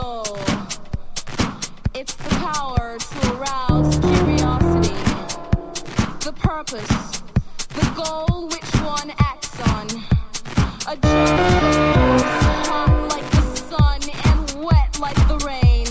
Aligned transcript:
soul. 0.00 0.24
It's 1.94 2.14
the 2.14 2.30
power 2.46 2.96
to 2.98 3.18
arouse 3.34 3.98
curiosity, 3.98 4.96
the 6.26 6.32
purpose, 6.38 7.22
the 7.78 7.86
goal 7.96 8.48
which 8.48 8.72
one 8.96 9.10
acts 9.18 9.60
on. 9.74 9.86
A 10.92 10.96
journey 10.96 12.22
hot 12.70 13.08
like 13.10 13.28
the 13.30 13.42
sun 13.70 14.00
and 14.28 14.64
wet 14.64 14.98
like 15.00 15.20
the 15.28 15.38
rain. 15.50 15.88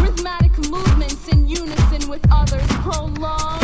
Rhythmic 0.00 0.52
movements 0.70 1.28
in 1.28 1.48
unison 1.48 2.08
with 2.08 2.24
others 2.30 2.68
prolong 2.84 3.63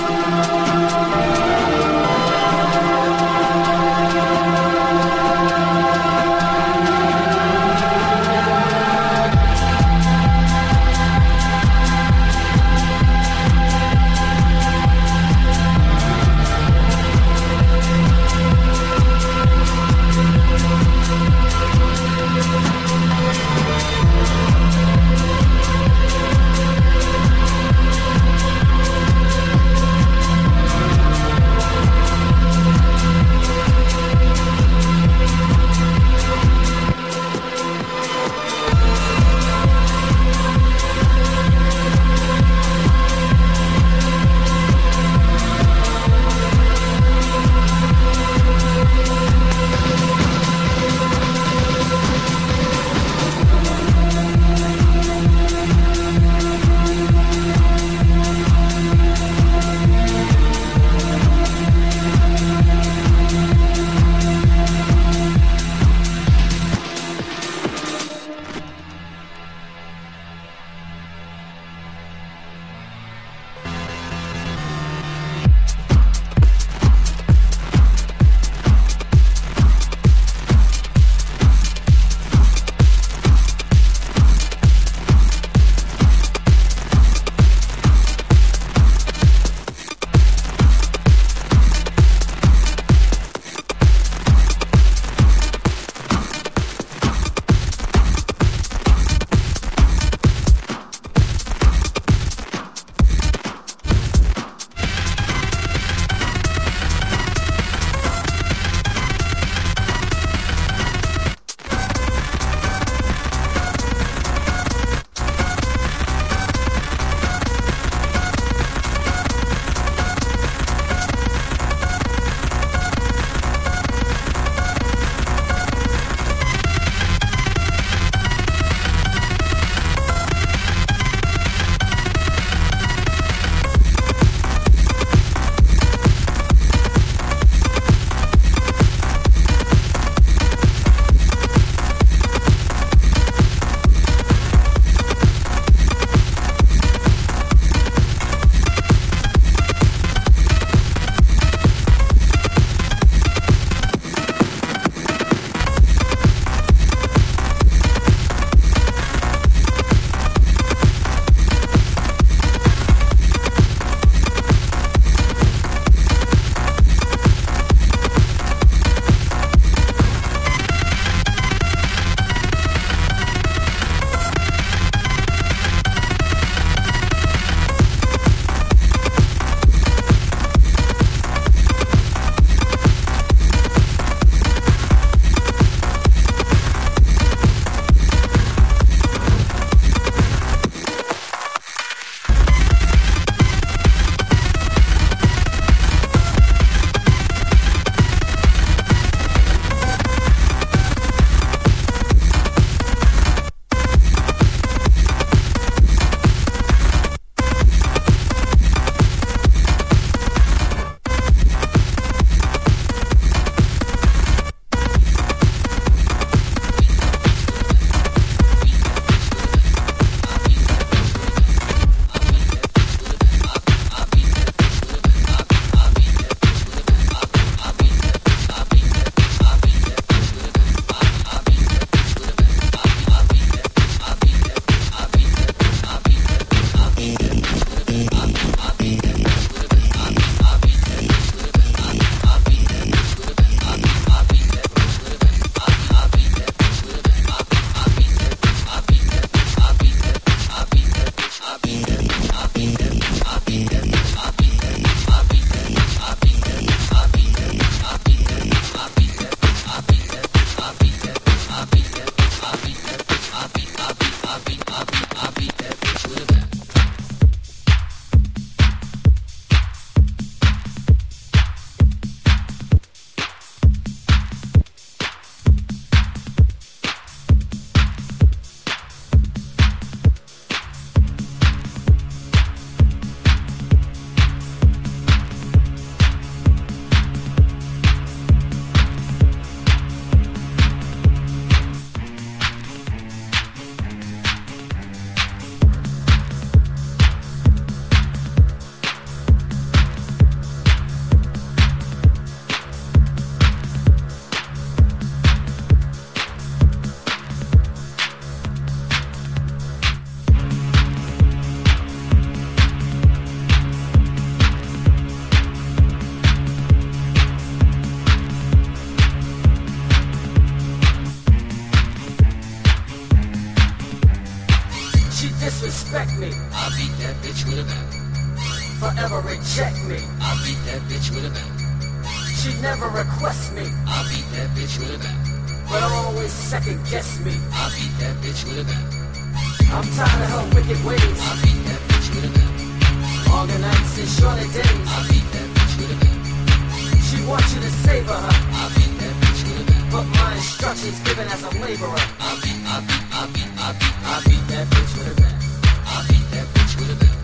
But 349.91 350.07
my 350.07 350.35
instructions 350.35 350.99
given 351.01 351.27
as 351.27 351.43
a 351.43 351.49
laborer. 351.59 351.99
I 352.19 352.39
beat, 352.39 352.63
I 352.63 352.79
beat, 352.87 353.03
I 353.11 353.27
beat, 353.27 353.51
I 353.59 353.75
beat, 353.75 353.91
I 354.07 354.23
beat 354.23 354.47
that 354.47 354.65
bitch 354.71 354.95
with 354.95 355.11
a 355.11 355.15
bat. 355.19 355.35
I'll 355.83 356.07
beat 356.07 356.31
that 356.31 356.47
bitch 356.55 356.79
with 356.79 356.91
a 356.91 356.95
bat. 356.95 357.15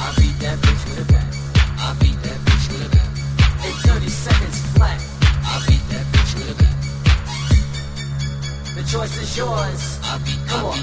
I'll 0.00 0.16
beat 0.16 0.32
that 0.40 0.56
bitch 0.64 0.82
with 0.88 1.04
a 1.04 1.12
bat. 1.12 1.28
I 1.76 1.92
beat 2.00 2.16
that 2.24 2.40
bitch 2.40 2.72
with 2.72 2.86
a 2.86 2.90
bat. 2.96 3.08
In 3.68 3.74
30 3.84 4.08
seconds 4.08 4.58
flat. 4.72 4.96
I'll 5.44 5.60
beat 5.68 5.84
that 5.92 6.06
bitch 6.08 6.32
with 6.40 6.48
a 6.48 6.56
bat. 6.56 6.76
The 8.76 8.82
choice 8.88 9.16
is 9.20 9.36
yours. 9.36 10.00
I 10.00 10.16
beat, 10.24 10.40
I 10.40 10.56
Come 10.56 10.72
on. 10.72 10.80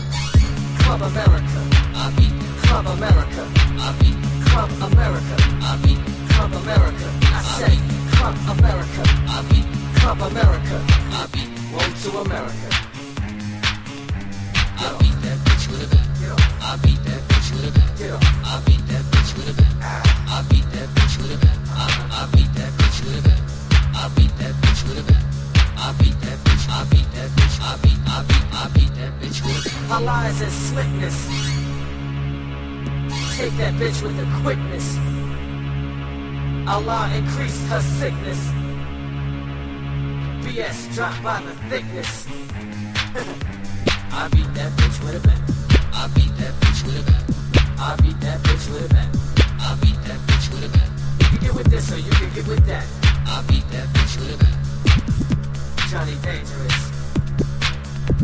Club 0.86 1.02
America. 1.02 1.60
I'll 1.98 2.14
beat, 2.14 2.36
Club 2.62 2.86
America. 2.94 3.42
I'll 3.82 3.98
beat, 3.98 4.18
Club 4.54 4.70
America. 4.86 5.36
I'll 5.66 5.82
beat, 5.82 5.98
Club 6.30 6.54
America. 6.62 7.10
I 7.26 7.42
say 7.58 7.74
Club 8.22 8.38
America. 8.54 9.02
I'll 9.34 9.42
beat, 9.50 9.66
Club 10.04 10.20
America. 10.32 10.84
I 11.16 11.28
beat, 11.32 11.47
Road 11.72 11.95
to 12.04 12.10
America. 12.28 12.68
I 14.76 14.91
beat 14.99 15.16
that 15.24 15.39
bitch 15.47 15.72
with 15.72 15.80
a 15.80 15.95
bat. 15.95 16.12
I 16.60 16.76
beat 16.84 16.99
that 17.08 17.22
bitch 17.24 17.49
with 17.56 17.72
a 17.72 17.72
bat. 17.72 18.20
I 18.43 18.60
beat 18.68 18.84
that 18.91 19.04
bitch 19.08 19.32
with 19.32 19.47
a 19.47 19.54
bat. 19.56 20.04
I 20.28 20.43
beat 20.51 20.68
that 20.76 20.89
bitch 20.91 21.16
with 21.24 21.32
a 21.32 21.39
bat. 21.39 21.56
I, 21.72 22.28
beat 22.36 22.51
that 22.51 22.72
bitch 22.76 22.99
with 22.99 23.16
a 23.16 23.24
bat. 23.24 23.39
I 23.95 24.12
beat 24.12 24.36
that 24.43 24.54
bitch 24.60 24.84
with 24.84 24.99
a 24.99 25.04
bat. 25.08 25.24
I 25.80 25.95
beat 25.95 26.20
that 26.20 26.38
bitch. 26.43 26.66
I 26.68 26.84
beat 26.91 27.10
that 27.16 27.30
bitch. 27.32 27.56
I 27.64 27.80
beat. 27.80 27.99
I 28.04 28.20
beat. 28.28 28.43
I 28.51 28.68
beat 28.76 28.91
that 28.99 29.12
bitch 29.24 29.39
with 29.39 29.56
a 29.56 29.64
bat. 29.64 29.88
Her 29.88 30.01
lies 30.04 30.41
and 30.41 30.51
slickness. 30.51 31.18
Take 33.38 33.56
that 33.56 33.74
bitch 33.80 34.04
with 34.04 34.18
the 34.20 34.28
quickness. 34.43 34.99
Allah 36.68 37.10
increase 37.16 37.56
her 37.70 37.80
sickness. 37.80 38.62
BS 40.54 40.93
dropped 40.93 41.24
by 41.24 41.41
the 41.41 41.51
thickness. 41.68 42.28
I 44.14 44.28
beat 44.30 44.54
that 44.54 44.72
bitch 44.78 45.01
with 45.01 45.18
a 45.18 45.28
bat. 45.28 45.41
I 45.91 46.06
beat 46.14 46.30
that 46.38 46.54
bitch 46.62 46.86
with 46.86 47.01
a 47.01 47.06
bat. 47.10 47.24
I 47.80 47.95
beat 47.97 48.20
that 48.22 48.38
bitch 48.45 48.70
with 48.70 48.86
a 48.86 48.93
bat. 48.93 49.10
I 49.58 49.74
beat 49.82 49.97
that 50.06 50.20
bitch 50.30 50.54
with 50.54 50.66
a 50.66 50.78
bat. 50.78 50.89
You 51.22 51.26
can 51.26 51.39
get 51.41 51.54
with 51.56 51.68
this 51.74 51.91
or 51.91 51.97
you 51.97 52.12
can 52.12 52.30
get 52.36 52.45
with 52.45 52.64
that. 52.68 52.86
I 53.26 53.41
beat 53.49 53.66
that 53.74 53.88
bitch 53.97 54.14
with 54.22 54.30
a 54.30 54.38
bat. 54.45 54.54
Johnny 55.89 56.18
Dangerous. 56.22 56.78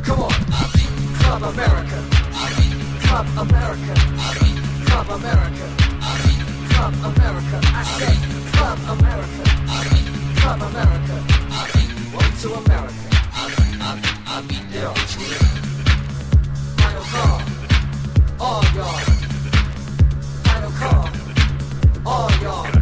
Come 0.05 0.19
on. 0.21 0.34
I 0.53 0.69
beat. 0.77 0.93
Club 1.25 1.41
America. 1.49 1.97
I 2.30 2.45
beat. 2.61 2.77
Club 3.09 3.25
America. 3.41 3.93
I 3.97 4.30
beat. 4.38 4.59
Club 4.86 5.09
America. 5.17 5.65
I 5.97 6.13
beat. 6.30 6.45
Club 6.77 6.93
America. 7.09 7.57
I 7.73 7.84
say 7.97 8.13
Club 8.53 8.77
America. 8.86 9.43
I 9.65 9.82
beat. 9.89 10.07
Club 10.38 10.61
America. 10.61 11.15
I 11.49 11.71
beat. 11.73 11.78
To 12.39 12.53
America. 12.53 12.93
I 13.33 14.41
beat. 14.47 14.63
Bat. 14.71 14.97
Final 16.77 17.03
call. 17.11 17.41
All 18.39 18.63
y'all. 18.75 18.99
Final 20.45 20.71
call. 20.71 21.09
All 22.05 22.31
y'all. 22.41 22.78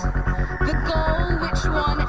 The 0.00 0.72
goal, 0.88 1.38
which 1.40 1.64
one 1.66 1.99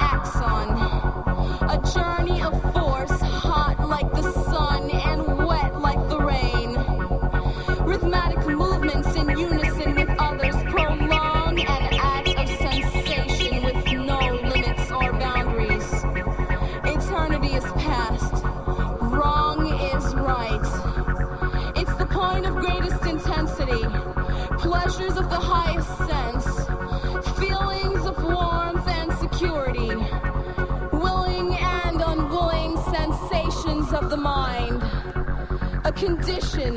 condition, 36.01 36.73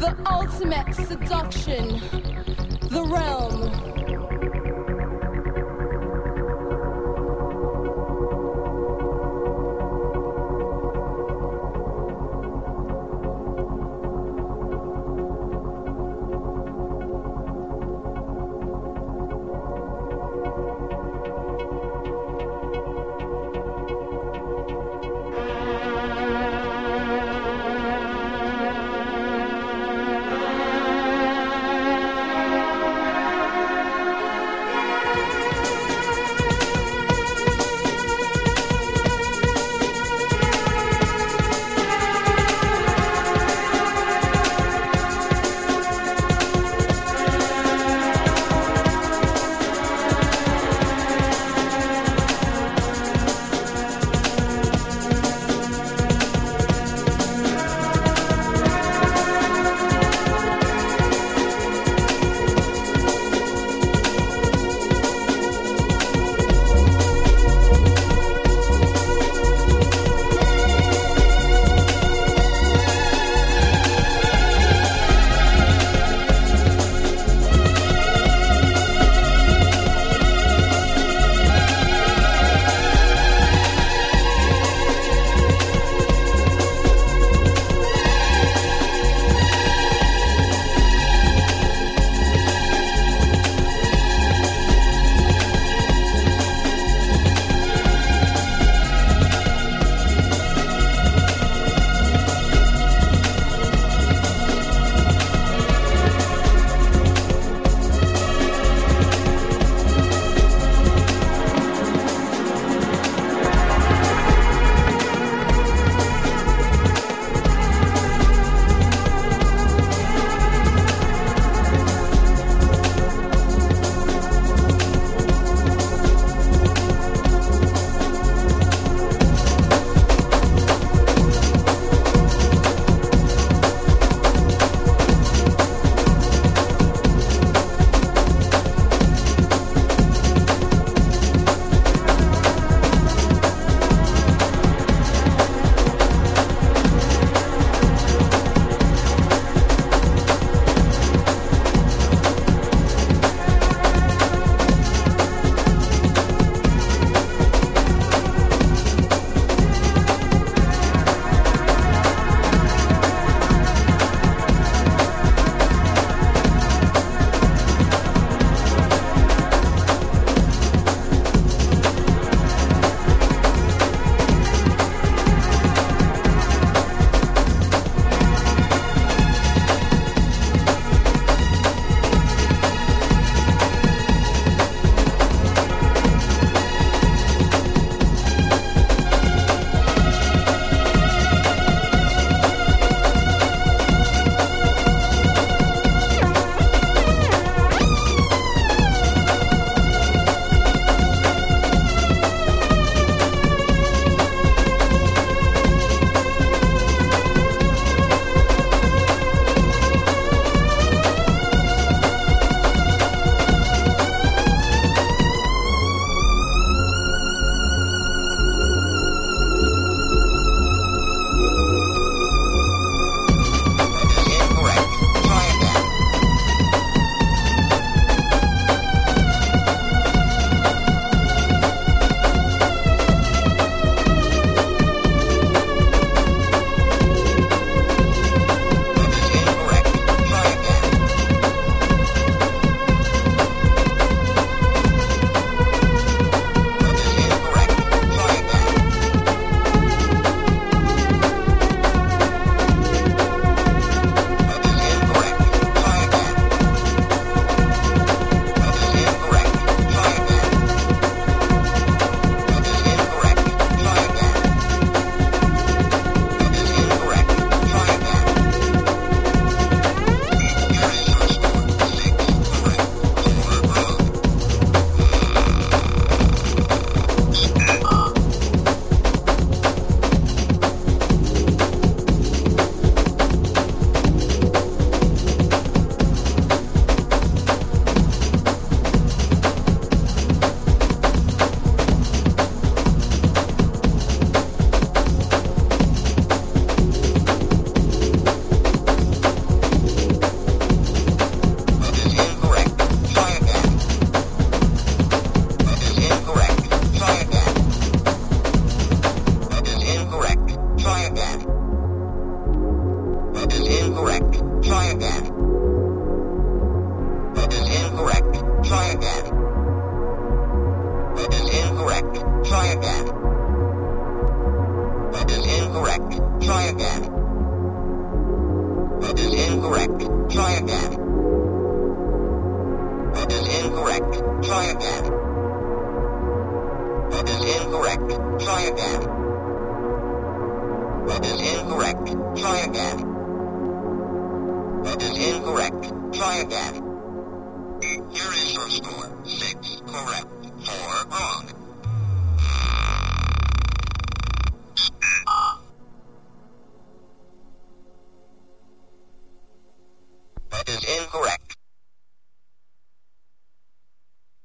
the 0.00 0.16
ultimate 0.30 0.94
seduction, 0.94 2.00
the 2.88 3.04
realm. 3.06 3.69